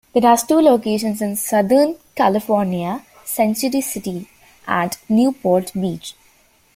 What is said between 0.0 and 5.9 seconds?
It has two locations in Southern California: Century City and Newport